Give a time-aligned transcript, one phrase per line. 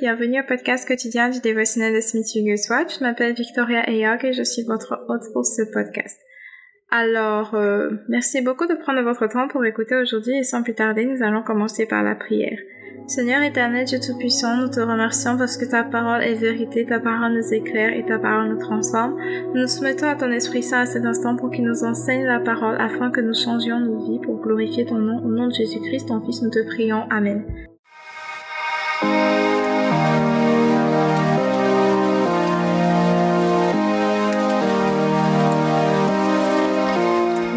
[0.00, 2.96] Bienvenue au podcast quotidien du dévotionnel de Smith Wigglesworth.
[2.98, 6.18] Je m'appelle Victoria Eyog et je suis votre hôte pour ce podcast.
[6.90, 11.04] Alors, euh, merci beaucoup de prendre votre temps pour écouter aujourd'hui et sans plus tarder,
[11.04, 12.58] nous allons commencer par la prière.
[13.06, 17.34] Seigneur éternel, Dieu Tout-Puissant, nous te remercions parce que ta parole est vérité, ta parole
[17.34, 19.20] nous éclaire et ta parole nous transforme.
[19.52, 22.40] Nous nous soumettons à ton Esprit Saint à cet instant pour qu'il nous enseigne la
[22.40, 25.18] parole afin que nous changions nos vies pour glorifier ton nom.
[25.22, 27.04] Au nom de Jésus-Christ, ton Fils, nous te prions.
[27.10, 27.44] Amen.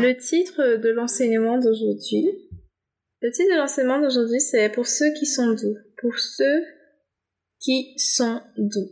[0.04, 2.28] Le titre de l'enseignement d'aujourd'hui,
[3.22, 6.62] le titre de l'enseignement d'aujourd'hui, c'est pour ceux qui sont doux, pour ceux
[7.62, 8.90] qui sont doux.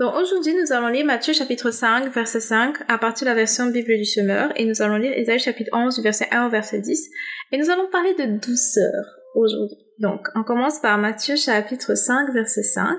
[0.00, 3.66] Donc aujourd'hui, nous allons lire Matthieu chapitre 5, verset 5, à partir de la version
[3.66, 7.08] Bible du Semeur, et nous allons lire Ésaïe chapitre 11, verset 1 au verset 10,
[7.52, 9.78] et nous allons parler de douceur aujourd'hui.
[10.00, 12.98] Donc, on commence par Matthieu chapitre 5, verset 5,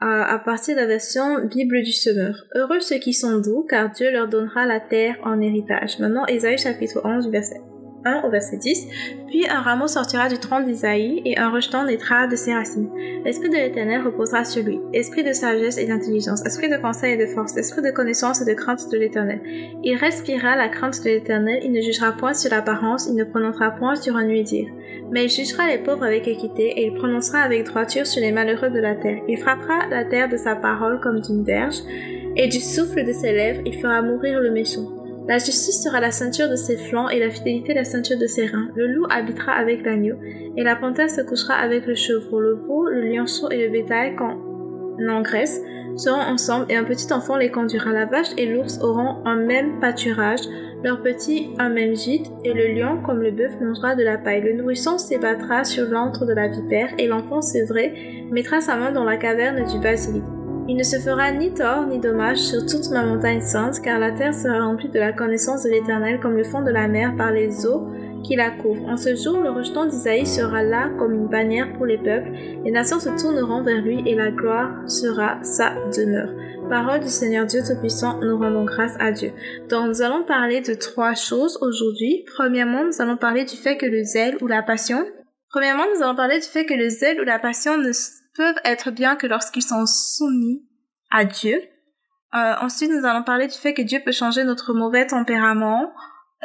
[0.00, 2.44] à partir de la version Bible du Semeur.
[2.54, 5.98] Heureux ceux qui sont doux, car Dieu leur donnera la terre en héritage.
[5.98, 7.60] Maintenant, Ésaïe chapitre 11, verset
[8.04, 8.86] 1 au verset 10.
[9.26, 12.88] Puis un rameau sortira du tronc d'Isaïe, et un rejeton naîtra de ses racines.
[13.24, 17.16] L'esprit de l'Éternel reposera sur lui, esprit de sagesse et d'intelligence, esprit de conseil et
[17.16, 19.40] de force, esprit de connaissance et de crainte de l'Éternel.
[19.82, 23.70] Il respirera la crainte de l'Éternel, il ne jugera point sur l'apparence, il ne prononcera
[23.72, 24.68] point sur un nuit-dire.
[25.10, 28.70] Mais il jugera les pauvres avec équité, et il prononcera avec droiture sur les malheureux
[28.70, 29.20] de la terre.
[29.28, 31.82] Il frappera la terre de sa parole comme d'une verge,
[32.36, 34.97] et du souffle de ses lèvres il fera mourir le méchant.
[35.28, 38.46] La justice sera la ceinture de ses flancs, et la fidélité la ceinture de ses
[38.46, 38.68] reins.
[38.74, 40.16] Le loup habitera avec l'agneau,
[40.56, 42.40] et la panthère se couchera avec le chevreau.
[42.40, 44.38] Le veau, le lionceau et le bétail, quand
[44.96, 45.60] l'engraisse,
[45.96, 47.92] seront ensemble, et un petit enfant les conduira.
[47.92, 50.40] La vache et l'ours auront un même pâturage,
[50.82, 54.40] leur petit un même gîte, et le lion, comme le bœuf, mangera de la paille.
[54.40, 59.04] Le nourrisson s'ébattra sur l'antre de la vipère, et l'enfant sevré mettra sa main dans
[59.04, 60.24] la caverne du basilic.
[60.68, 64.12] Il ne se fera ni tort ni dommage sur toute ma montagne sainte, car la
[64.12, 67.32] terre sera remplie de la connaissance de l'Éternel comme le fond de la mer par
[67.32, 67.88] les eaux
[68.22, 68.86] qui la couvrent.
[68.86, 72.30] En ce jour, le rejeton d'Isaïe sera là comme une bannière pour les peuples.
[72.66, 76.34] Les nations se tourneront vers lui et la gloire sera sa demeure.
[76.68, 79.32] Parole du Seigneur Dieu Tout-Puissant, nous rendons grâce à Dieu.
[79.70, 82.26] Donc nous allons parler de trois choses aujourd'hui.
[82.36, 85.02] Premièrement, nous allons parler du fait que le zèle ou la passion.
[85.48, 87.90] Premièrement, nous allons parler du fait que le zèle ou la passion ne
[88.38, 90.64] peuvent être bien que lorsqu'ils sont soumis
[91.10, 91.60] à Dieu.
[92.34, 95.92] Euh, ensuite, nous allons parler du fait que Dieu peut changer notre mauvais tempérament.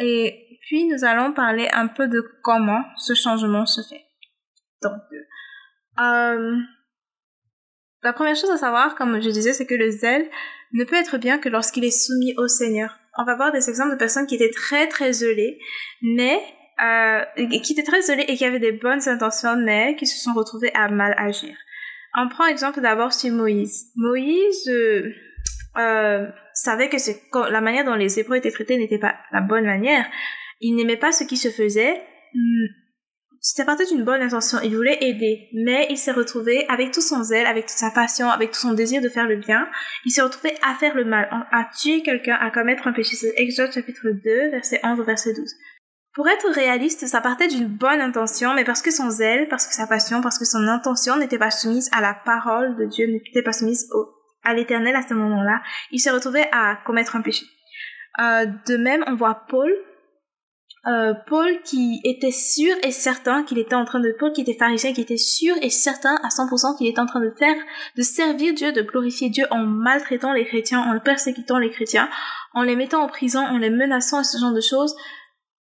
[0.01, 4.03] Et puis, nous allons parler un peu de comment ce changement se fait.
[4.81, 5.01] Donc,
[5.99, 6.57] euh,
[8.01, 10.27] la première chose à savoir, comme je disais, c'est que le zèle
[10.73, 12.97] ne peut être bien que lorsqu'il est soumis au Seigneur.
[13.17, 15.59] On va voir des exemples de personnes qui étaient très très zélées,
[16.01, 16.41] mais
[16.81, 20.33] euh, qui étaient très zélées et qui avaient des bonnes intentions, mais qui se sont
[20.33, 21.55] retrouvées à mal agir.
[22.15, 23.91] On prend exemple d'abord sur Moïse.
[23.95, 25.11] Moïse euh,
[25.77, 30.05] euh, savait que la manière dont les Hébreux étaient traités n'était pas la bonne manière.
[30.61, 32.01] Il n'aimait pas ce qui se faisait.
[32.33, 32.65] Hmm,
[33.45, 34.59] c'était parti d'une bonne intention.
[34.63, 38.29] Il voulait aider, mais il s'est retrouvé avec tout son zèle, avec toute sa passion,
[38.29, 39.67] avec tout son désir de faire le bien.
[40.05, 43.17] Il s'est retrouvé à faire le mal, à tuer quelqu'un, à commettre un péché.
[43.35, 45.55] Exode chapitre 2, verset 11 au verset 12.
[46.13, 49.73] Pour être réaliste, ça partait d'une bonne intention, mais parce que son zèle, parce que
[49.73, 53.41] sa passion, parce que son intention n'était pas soumise à la parole de Dieu, n'était
[53.41, 53.89] pas soumise
[54.43, 55.61] à l'éternel à ce moment-là,
[55.91, 57.45] il s'est retrouvé à commettre un péché.
[58.19, 59.73] Euh, de même, on voit Paul,
[60.85, 64.53] euh, Paul qui était sûr et certain qu'il était en train de, Paul qui était
[64.53, 67.55] pharisien, qui était sûr et certain à 100% qu'il était en train de faire,
[67.97, 72.07] de servir Dieu, de glorifier Dieu en maltraitant les chrétiens, en persécutant les chrétiens,
[72.53, 74.93] en les mettant en prison, en les menaçant et ce genre de choses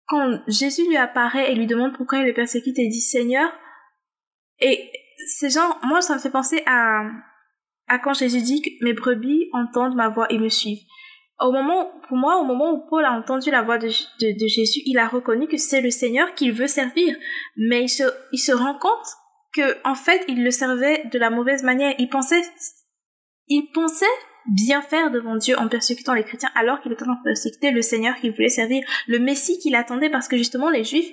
[0.09, 3.53] quand Jésus lui apparaît et lui demande pourquoi il le persécute, il dit Seigneur.
[4.59, 4.91] Et
[5.39, 7.03] c'est genre, moi, ça me fait penser à,
[7.87, 10.83] à quand Jésus dit que mes brebis entendent ma voix et me suivent.
[11.41, 14.81] Au moment, pour moi, au moment où Paul a entendu la voix de, de, Jésus,
[14.87, 17.15] il a reconnu que c'est le Seigneur qu'il veut servir.
[17.57, 18.03] Mais il se,
[18.33, 19.07] il se rend compte
[19.53, 21.95] que, en fait, il le servait de la mauvaise manière.
[21.99, 22.43] Il pensait,
[23.47, 24.07] il pensait
[24.46, 28.17] bien faire devant Dieu en persécutant les chrétiens alors qu'il était en persécuter le Seigneur
[28.17, 31.12] qu'il voulait servir, le Messie qu'il attendait parce que justement les Juifs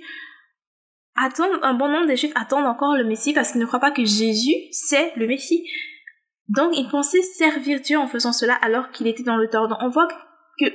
[1.15, 3.91] attendent, un bon nombre des Juifs attendent encore le Messie parce qu'ils ne croient pas
[3.91, 5.67] que Jésus c'est le Messie.
[6.49, 9.67] Donc il pensait servir Dieu en faisant cela alors qu'il était dans le tort.
[9.67, 10.07] Donc on voit
[10.59, 10.65] que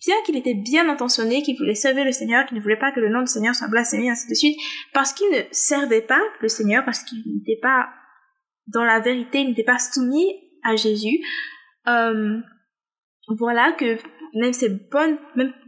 [0.00, 3.00] bien qu'il était bien intentionné, qu'il voulait servir le Seigneur, qu'il ne voulait pas que
[3.00, 4.56] le nom du Seigneur soit blasphémé, ainsi de suite,
[4.92, 7.88] parce qu'il ne servait pas le Seigneur, parce qu'il n'était pas
[8.68, 10.30] dans la vérité, il n'était pas soumis
[10.62, 11.20] à Jésus,
[11.88, 12.38] euh,
[13.28, 13.98] voilà que
[14.34, 14.52] même
[14.90, 15.18] bonnes,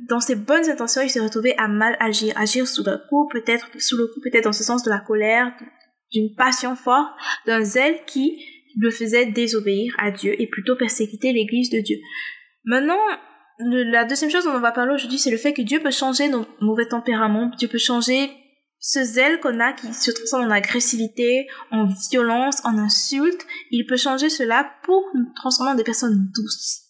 [0.08, 3.66] dans ses bonnes intentions, il s'est retrouvé à mal agir, agir sous le coup, peut-être,
[3.78, 5.52] sous le coup, peut-être dans ce sens de la colère,
[6.12, 7.10] d'une passion forte,
[7.46, 8.44] d'un zèle qui
[8.78, 11.96] le faisait désobéir à Dieu et plutôt persécuter l'Église de Dieu.
[12.64, 13.00] Maintenant,
[13.58, 16.28] la deuxième chose dont on va parler aujourd'hui, c'est le fait que Dieu peut changer
[16.28, 18.30] nos mauvais tempéraments, Dieu peut changer
[18.80, 23.46] ce zèle qu'on a qui se transforme en agressivité, en violence, en insulte.
[23.70, 26.86] Il peut changer cela pour nous transformer en des personnes douces.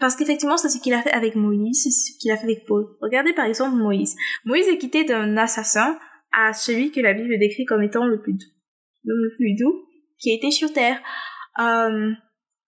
[0.00, 2.66] Parce qu'effectivement, c'est ce qu'il a fait avec Moïse, c'est ce qu'il a fait avec
[2.66, 2.86] Paul.
[3.00, 4.16] Regardez par exemple Moïse.
[4.44, 5.96] Moïse est quitté d'un assassin
[6.32, 8.52] à celui que la Bible décrit comme étant le plus doux.
[9.04, 9.86] Le plus doux
[10.18, 11.00] qui a été sur terre.
[11.60, 12.10] Euh,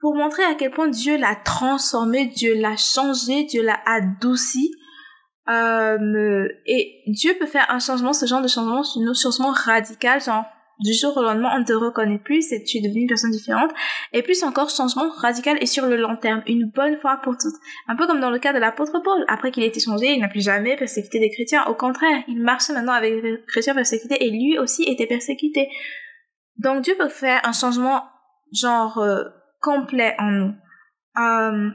[0.00, 4.70] pour montrer à quel point Dieu l'a transformé, Dieu l'a changé, Dieu l'a adouci.
[5.48, 10.44] Euh, et Dieu peut faire un changement, ce genre de changement, un changement radical, genre
[10.80, 13.30] du jour au lendemain, on ne te reconnaît plus, et tu es devenue une personne
[13.30, 13.70] différente.
[14.12, 17.54] Et plus encore, changement radical et sur le long terme, une bonne fois pour toutes.
[17.86, 19.24] Un peu comme dans le cas de l'apôtre Paul.
[19.28, 21.64] Après qu'il ait été changé, il n'a plus jamais persécuté des chrétiens.
[21.66, 25.68] Au contraire, il marche maintenant avec des chrétiens persécutés et lui aussi était persécuté.
[26.58, 28.02] Donc Dieu peut faire un changement
[28.52, 29.24] genre euh,
[29.60, 30.54] complet en nous.
[31.18, 31.70] Euh,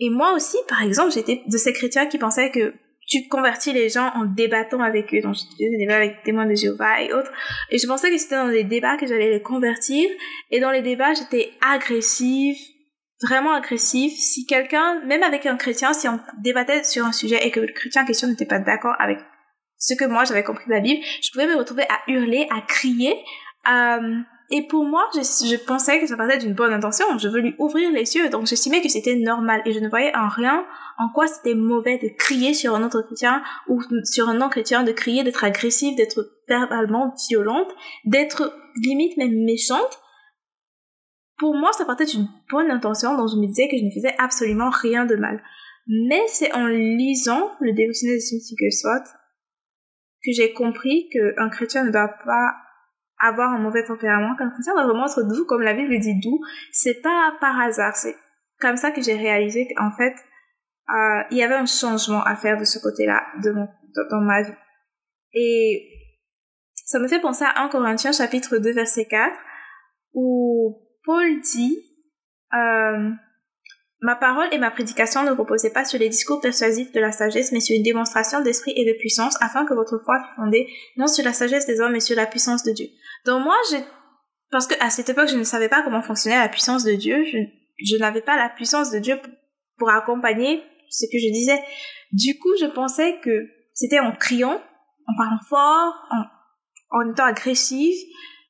[0.00, 2.74] et moi aussi, par exemple, j'étais de ces chrétiens qui pensaient que
[3.08, 5.20] tu convertis les gens en débattant avec eux.
[5.22, 7.32] Donc, faisais des débats avec témoins de Jéhovah et autres.
[7.70, 10.08] Et je pensais que c'était dans les débats que j'allais les convertir.
[10.50, 12.56] Et dans les débats, j'étais agressive,
[13.22, 14.12] vraiment agressive.
[14.12, 17.72] Si quelqu'un, même avec un chrétien, si on débattait sur un sujet et que le
[17.72, 19.18] chrétien en question n'était pas d'accord avec
[19.78, 22.60] ce que moi j'avais compris de la Bible, je pouvais me retrouver à hurler, à
[22.60, 23.14] crier.
[23.68, 27.18] Euh, et pour moi, je, je pensais que ça partait d'une bonne intention.
[27.18, 29.60] Je veux lui ouvrir les yeux, donc j'estimais que c'était normal.
[29.66, 30.66] Et je ne voyais en rien
[30.98, 34.92] en quoi c'était mauvais de crier sur un autre chrétien ou sur un non-chrétien, de
[34.92, 37.70] crier, d'être agressif, d'être verbalement violente,
[38.06, 40.00] d'être limite même méchante.
[41.36, 44.14] Pour moi, ça partait d'une bonne intention, donc je me disais que je ne faisais
[44.18, 45.42] absolument rien de mal.
[45.86, 49.04] Mais c'est en lisant le dévotionnel de Smith soit
[50.24, 52.54] que j'ai compris qu'un chrétien ne doit pas
[53.20, 56.40] avoir un mauvais tempérament, qu'un chrétien doit vraiment être doux, comme la Bible dit doux.
[56.72, 58.16] C'est pas par hasard, c'est
[58.60, 60.14] comme ça que j'ai réalisé qu'en fait,
[60.90, 63.68] euh, il y avait un changement à faire de ce côté-là de mon,
[64.10, 64.54] dans ma vie.
[65.34, 65.86] Et
[66.74, 69.36] ça me fait penser à 1 Corinthiens chapitre 2 verset 4
[70.14, 71.76] où Paul dit
[72.54, 73.10] euh,
[74.00, 77.50] Ma parole et ma prédication ne reposaient pas sur les discours persuasifs de la sagesse,
[77.50, 81.08] mais sur une démonstration d'esprit et de puissance, afin que votre foi fût fondée non
[81.08, 82.86] sur la sagesse des hommes, mais sur la puissance de Dieu.
[83.26, 83.82] Donc moi, j'ai...
[84.50, 87.24] Parce que à cette époque, je ne savais pas comment fonctionnait la puissance de Dieu.
[87.24, 87.38] Je,
[87.84, 89.20] je n'avais pas la puissance de Dieu
[89.76, 91.60] pour, accompagner ce que je disais.
[92.12, 94.60] Du coup, je pensais que c'était en criant,
[95.06, 97.94] en parlant fort, en, en étant agressif,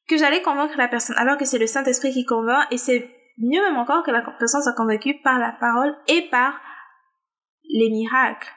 [0.09, 1.17] que j'allais convaincre la personne.
[1.19, 4.63] Alors que c'est le Saint-Esprit qui convainc et c'est mieux même encore que la personne
[4.63, 6.61] soit convaincue par la parole et par
[7.69, 8.49] les miracles.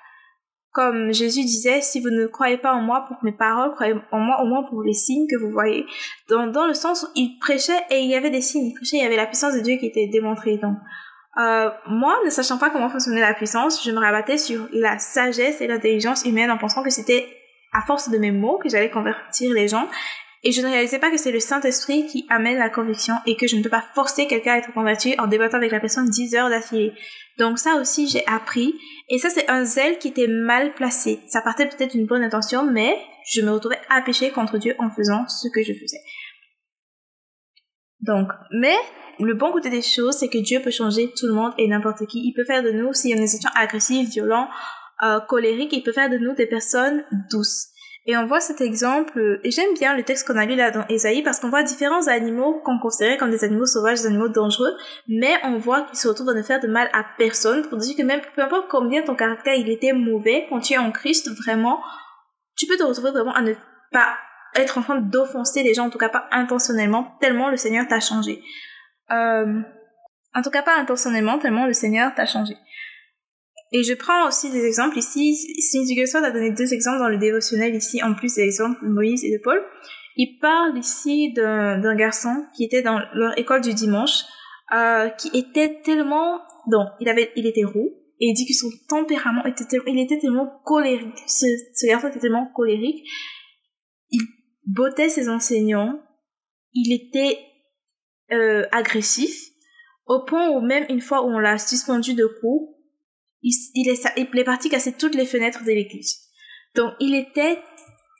[0.74, 4.20] Comme Jésus disait, si vous ne croyez pas en moi pour mes paroles, croyez en
[4.20, 5.86] moi au moins pour les signes que vous voyez.
[6.30, 8.98] Dans, dans le sens où il prêchait et il y avait des signes, il prêchait,
[8.98, 10.58] il y avait la puissance de Dieu qui était démontrée.
[10.58, 10.78] Donc,
[11.38, 15.60] euh, moi, ne sachant pas comment fonctionnait la puissance, je me rabattais sur la sagesse
[15.60, 17.28] et l'intelligence humaine en pensant que c'était
[17.74, 19.88] à force de mes mots que j'allais convertir les gens
[20.43, 23.48] et je ne réalisais pas que c'est le Saint-Esprit qui amène la conviction et que
[23.48, 26.36] je ne peux pas forcer quelqu'un à être converti en débattant avec la personne 10
[26.36, 26.93] heures d'affilée.
[27.38, 28.74] Donc ça aussi, j'ai appris.
[29.10, 31.19] Et ça, c'est un zèle qui était mal placé.
[31.27, 32.98] Ça partait peut-être d'une bonne intention, mais
[33.31, 36.01] je me retrouvais à pécher contre Dieu en faisant ce que je faisais.
[38.00, 38.75] Donc, mais
[39.19, 42.07] le bon côté des choses, c'est que Dieu peut changer tout le monde et n'importe
[42.07, 42.19] qui.
[42.25, 44.50] Il peut faire de nous, si on est agressifs, violents,
[45.03, 47.71] euh, colériques, il peut faire de nous des personnes douces.
[48.08, 50.88] Et on voit cet exemple, et j'aime bien le texte qu'on a lu là dans
[50.88, 54.75] Esaïe parce qu'on voit différents animaux qu'on considérait comme des animaux sauvages, des animaux dangereux,
[55.08, 57.96] mais on voit qu'ils se retrouvent à ne faire de mal à personne pour dire
[57.96, 61.29] que même peu importe combien ton caractère il était mauvais, quand tu es en Christ,
[61.43, 61.79] vraiment,
[62.58, 63.53] tu peux te retrouver vraiment à ne
[63.91, 64.17] pas
[64.55, 68.00] être en train d'offenser les gens, en tout cas pas intentionnellement, tellement le Seigneur t'a
[68.00, 68.41] changé.
[69.12, 69.62] Euh,
[70.34, 72.55] en tout cas pas intentionnellement, tellement le Seigneur t'a changé.
[73.74, 75.38] Et je prends aussi des exemples ici.
[75.62, 78.90] Cindy Gusford a donné deux exemples dans le dévotionnel ici, en plus des exemples de
[78.90, 79.62] Moïse et de Paul.
[80.18, 84.24] Il parle ici d'un garçon qui était dans leur école du dimanche,
[84.74, 86.42] euh, qui était tellement...
[86.70, 90.00] Donc, il, avait, il était roux, et il dit que son tempérament était tellement, il
[90.00, 91.18] était tellement colérique.
[91.28, 93.08] Ce, ce garçon était tellement colérique.
[94.12, 94.22] Il
[94.68, 96.00] bottait ses enseignants.
[96.74, 97.40] Il était
[98.32, 99.34] euh, agressif.
[100.06, 102.78] Au point où même une fois où on l'a suspendu de cours,
[103.43, 106.17] il, est, il est parti casser toutes les fenêtres de l'église.
[106.75, 107.60] Donc il était,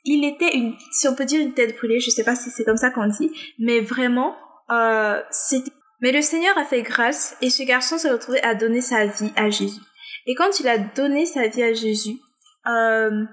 [0.04, 2.64] il était une, si on peut dire une tête brûlée, je sais pas si c'est
[2.64, 4.36] comme ça qu'on dit, mais vraiment,
[4.70, 5.62] euh, c'est.
[6.00, 9.30] Mais le Seigneur a fait grâce et ce garçon s'est retrouvé à donner sa vie
[9.36, 9.80] à Jésus.
[10.26, 12.18] Et quand il a donné sa vie à Jésus,
[12.66, 13.24] euh,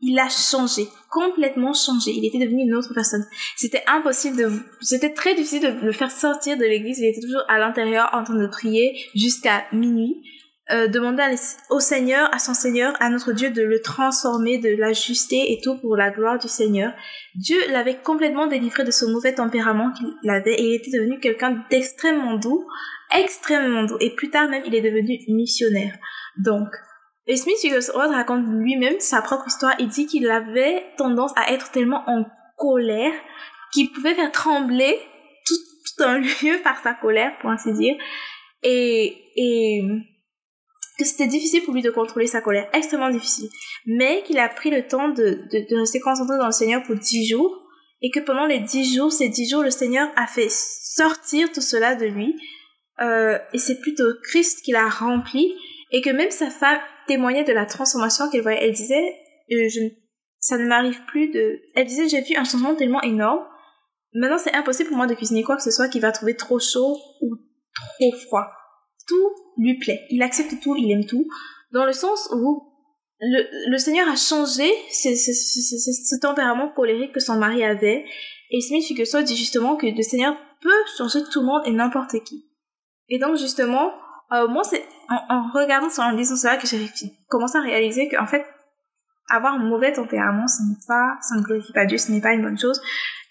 [0.00, 2.12] il a changé, complètement changé.
[2.12, 3.24] Il était devenu une autre personne.
[3.56, 6.98] C'était impossible de, c'était très difficile de le faire sortir de l'église.
[6.98, 10.22] Il était toujours à l'intérieur en train de prier jusqu'à minuit.
[10.70, 11.22] Euh, demander
[11.70, 15.78] au Seigneur, à son Seigneur, à notre Dieu de le transformer, de l'ajuster et tout
[15.78, 16.92] pour la gloire du Seigneur.
[17.34, 21.64] Dieu l'avait complètement délivré de ce mauvais tempérament qu'il avait et il était devenu quelqu'un
[21.70, 22.66] d'extrêmement doux,
[23.16, 23.96] extrêmement doux.
[24.00, 25.94] Et plus tard même, il est devenu missionnaire.
[26.36, 26.68] Donc,
[27.26, 29.74] et Smith Wigglesworth raconte lui-même sa propre histoire.
[29.78, 32.26] Il dit qu'il avait tendance à être tellement en
[32.58, 33.12] colère
[33.72, 34.98] qu'il pouvait faire trembler
[35.46, 37.96] tout, tout un lieu par sa colère, pour ainsi dire.
[38.62, 39.82] Et, et
[40.98, 43.48] que c'était difficile pour lui de contrôler sa colère, extrêmement difficile.
[43.86, 45.14] Mais qu'il a pris le temps de,
[45.52, 47.64] de, de rester concentré dans le Seigneur pour dix jours.
[48.02, 51.60] Et que pendant les dix jours, ces dix jours, le Seigneur a fait sortir tout
[51.60, 52.34] cela de lui.
[53.00, 55.54] Euh, et c'est plutôt Christ qui l'a rempli.
[55.92, 58.58] Et que même sa femme témoignait de la transformation qu'elle voyait.
[58.62, 59.16] Elle disait,
[59.52, 59.80] euh, je,
[60.40, 61.60] ça ne m'arrive plus de...
[61.74, 63.44] Elle disait, j'ai vu un changement tellement énorme.
[64.14, 66.58] Maintenant, c'est impossible pour moi de cuisiner quoi que ce soit qui va trouver trop
[66.58, 67.36] chaud ou
[67.74, 68.46] trop froid.
[69.08, 70.06] Tout lui plaît.
[70.10, 71.26] Il accepte tout, il aime tout.
[71.72, 72.68] Dans le sens où
[73.20, 78.04] le, le Seigneur a changé ce, ce, ce, ce, tempérament colérique que son mari avait.
[78.50, 82.22] Et Smith Figueroa dit justement que le Seigneur peut changer tout le monde et n'importe
[82.24, 82.46] qui.
[83.08, 83.92] Et donc justement,
[84.32, 86.78] euh, moi c'est en, regardant en lisant cela que j'ai
[87.28, 88.44] commencé à réaliser qu'en fait,
[89.30, 92.32] avoir un mauvais tempérament, ce n'est pas, ça ne glorifie pas Dieu, ce n'est pas
[92.32, 92.80] une bonne chose.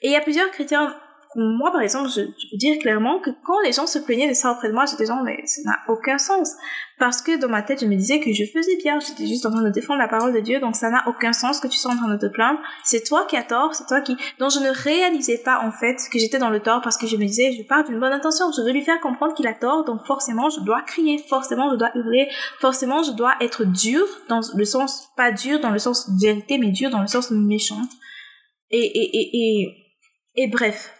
[0.01, 0.95] Et il y a plusieurs chrétiens
[1.35, 4.33] moi, par exemple, je, je, peux dire clairement que quand les gens se plaignaient de
[4.33, 6.53] ça auprès de moi, j'étais genre, mais ça n'a aucun sens.
[6.99, 9.51] Parce que dans ma tête, je me disais que je faisais bien, j'étais juste en
[9.51, 11.91] train de défendre la parole de Dieu, donc ça n'a aucun sens que tu sois
[11.91, 12.59] en train de te plaindre.
[12.83, 14.17] C'est toi qui as tort, c'est toi qui...
[14.39, 17.15] Donc je ne réalisais pas, en fait, que j'étais dans le tort parce que je
[17.17, 19.85] me disais, je pars d'une bonne intention, je veux lui faire comprendre qu'il a tort,
[19.85, 22.29] donc forcément, je dois crier, forcément, je dois hurler,
[22.59, 26.71] forcément, je dois être dur, dans le sens, pas dur dans le sens vérité, mais
[26.71, 27.89] dur dans le sens méchante.
[28.71, 30.96] Et, et, et, et, et bref,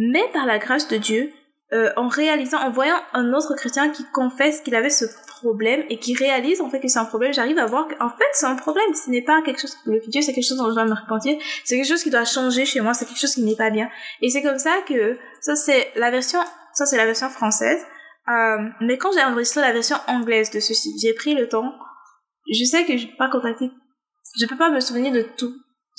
[0.00, 1.30] mais par la grâce de Dieu,
[1.72, 5.98] euh, en réalisant, en voyant un autre chrétien qui confesse qu'il avait ce problème et
[5.98, 8.56] qui réalise en fait que c'est un problème, j'arrive à voir qu'en fait c'est un
[8.56, 8.92] problème.
[8.94, 10.94] Ce n'est pas quelque chose que le Dieu, c'est quelque chose dont je dois me
[10.94, 11.38] repentir.
[11.64, 12.94] C'est quelque chose qui doit changer chez moi.
[12.94, 13.88] C'est quelque chose qui n'est pas bien.
[14.22, 16.40] Et c'est comme ça que ça c'est la version,
[16.72, 17.80] ça c'est la version française.
[18.28, 21.74] Euh, mais quand j'ai enregistré la version anglaise de ceci, j'ai pris le temps.
[22.50, 23.70] Je sais que je peux pas contacter,
[24.40, 25.52] je peux pas me souvenir de tout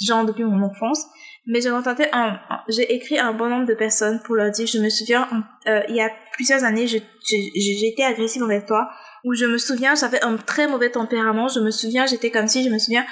[0.05, 1.05] genre depuis mon enfance
[1.45, 4.77] mais j'ai contenté un, j'ai écrit un bon nombre de personnes pour leur dire, je
[4.79, 5.27] me souviens,
[5.67, 8.89] euh, il y a plusieurs années, j'ai été agressive envers toi,
[9.24, 12.63] où je me souviens, j'avais un très mauvais tempérament, je me souviens, j'étais comme si,
[12.63, 13.05] je me souviens,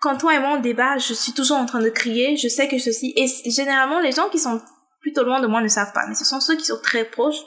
[0.00, 2.68] quand toi et moi on débat, je suis toujours en train de crier, je sais
[2.68, 4.60] que ceci, et généralement les gens qui sont
[5.00, 7.42] plutôt loin de moi ne savent pas, mais ce sont ceux qui sont très proches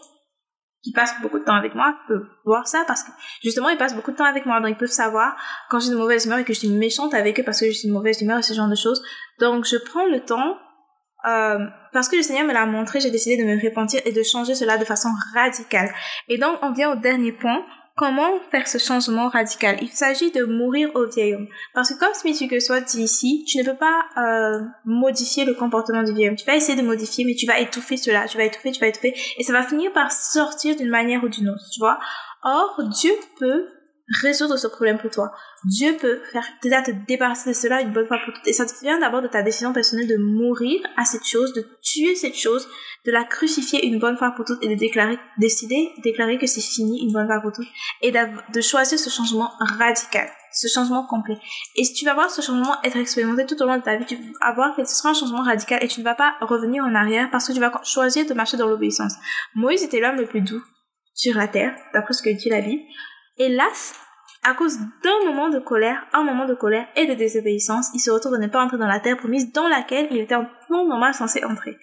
[0.85, 3.09] qui passent beaucoup de temps avec moi peuvent voir ça parce que
[3.41, 4.61] justement ils passent beaucoup de temps avec moi.
[4.61, 5.35] Donc ils peuvent savoir
[5.71, 7.71] quand j'ai une mauvaise humeur et que je suis méchante avec eux parce que je
[7.71, 9.03] suis une mauvaise humeur et ce genre de choses.
[9.39, 10.57] Donc je prends le temps
[11.27, 11.57] euh,
[11.91, 14.53] parce que le Seigneur me l'a montré j'ai décidé de me repentir et de changer
[14.53, 15.89] cela de façon radicale.
[16.27, 17.65] Et donc on vient au dernier point
[17.97, 19.77] Comment faire ce changement radical?
[19.81, 21.47] Il s'agit de mourir au vieil homme.
[21.73, 26.03] Parce que comme Smith soit dit ici, tu ne peux pas euh, modifier le comportement
[26.03, 26.35] du vieil homme.
[26.35, 28.87] Tu vas essayer de modifier, mais tu vas étouffer cela, tu vas étouffer, tu vas
[28.87, 31.97] étouffer, et ça va finir par sortir d'une manière ou d'une autre, tu vois?
[32.43, 33.65] Or, Dieu peut
[34.21, 35.31] résoudre ce problème pour toi.
[35.65, 38.47] Dieu peut faire déjà te débarrasser de cela une bonne fois pour toutes.
[38.47, 42.15] Et ça vient d'abord de ta décision personnelle de mourir à cette chose, de tuer
[42.15, 42.67] cette chose,
[43.05, 46.61] de la crucifier une bonne fois pour toutes et de déclarer, décider, déclarer que c'est
[46.61, 47.67] fini une bonne fois pour toutes
[48.01, 51.37] et de choisir ce changement radical, ce changement complet.
[51.75, 54.05] Et si tu vas voir ce changement être expérimenté tout au long de ta vie,
[54.05, 56.83] tu vas voir que ce sera un changement radical et tu ne vas pas revenir
[56.83, 59.13] en arrière parce que tu vas choisir de marcher dans l'obéissance.
[59.55, 60.61] Moïse était l'homme le plus doux
[61.13, 62.83] sur la terre, d'après ce que dit la Bible.
[63.37, 63.93] Hélas,
[64.43, 68.11] à cause d'un moment de colère, un moment de colère et de désobéissance, il se
[68.11, 71.13] retrouve de ne pas entrer dans la terre promise dans laquelle il était en normal
[71.13, 71.77] censé entrer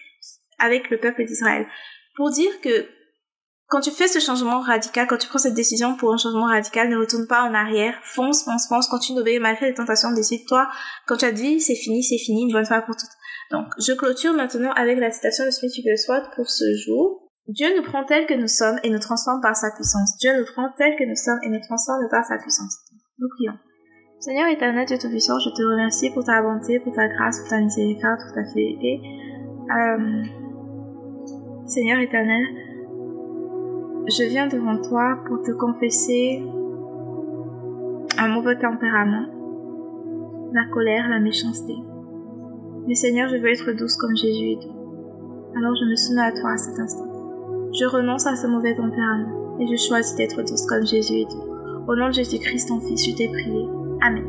[0.59, 1.67] avec le peuple d'Israël.
[2.15, 2.87] Pour dire que
[3.67, 6.89] quand tu fais ce changement radical, quand tu prends cette décision pour un changement radical,
[6.89, 10.69] ne retourne pas en arrière, fonce, fonce, fonce, continue d'obéir malgré les tentations, décide-toi.
[11.07, 13.09] Quand tu as dit c'est fini, c'est fini, une bonne fois pour toutes.
[13.51, 17.22] Donc, je clôture maintenant avec la citation de Smith Wigglesworth pour ce jour.
[17.49, 20.17] Dieu nous prend tel que nous sommes et nous transforme par sa puissance.
[20.19, 22.79] Dieu nous prend tel que nous sommes et nous transforme par sa puissance.
[23.19, 23.59] Nous prions.
[24.21, 27.59] Seigneur éternel, Dieu Tout-Puissant, je te remercie pour ta bonté, pour ta grâce, pour ta
[27.59, 29.01] miséricorde, pour ta fidélité.
[29.69, 30.23] Euh,
[31.67, 32.45] Seigneur éternel,
[34.07, 36.45] je viens devant toi pour te confesser
[38.19, 39.27] un mauvais tempérament,
[40.53, 41.75] la colère, la méchanceté.
[42.87, 45.57] Mais Seigneur, je veux être douce comme Jésus est doux.
[45.57, 47.12] Alors je me soumets à toi à cet instant.
[47.73, 51.45] Je renonce à ce mauvais tempérament et je choisis d'être douce comme Jésus est doux.
[51.89, 53.67] Au nom de Jésus-Christ, ton Fils, je t'ai prié.
[54.03, 54.25] Amen.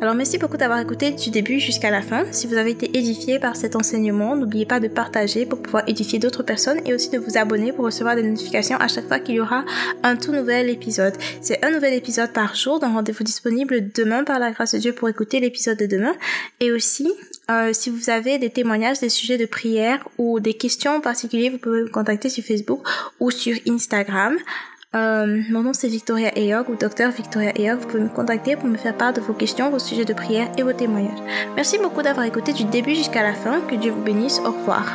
[0.00, 2.24] Alors merci beaucoup d'avoir écouté du début jusqu'à la fin.
[2.30, 6.18] Si vous avez été édifié par cet enseignement, n'oubliez pas de partager pour pouvoir édifier
[6.18, 9.36] d'autres personnes et aussi de vous abonner pour recevoir des notifications à chaque fois qu'il
[9.36, 9.64] y aura
[10.02, 11.14] un tout nouvel épisode.
[11.40, 14.92] C'est un nouvel épisode par jour, donc rendez-vous disponible demain par la grâce de Dieu
[14.92, 16.14] pour écouter l'épisode de demain.
[16.60, 17.10] Et aussi,
[17.50, 21.50] euh, si vous avez des témoignages, des sujets de prière ou des questions en particulier,
[21.50, 22.80] vous pouvez me contacter sur Facebook
[23.20, 24.36] ou sur Instagram.
[24.94, 27.80] Euh, mon nom c'est Victoria Eyog ou Docteur Victoria Eyog.
[27.80, 30.50] Vous pouvez me contacter pour me faire part de vos questions, vos sujets de prière
[30.56, 31.18] et vos témoignages.
[31.56, 33.60] Merci beaucoup d'avoir écouté du début jusqu'à la fin.
[33.62, 34.38] Que Dieu vous bénisse.
[34.38, 34.92] Au revoir.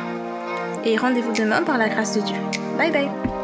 [0.84, 2.36] Et rendez-vous demain par la grâce de Dieu.
[2.78, 3.39] Bye bye.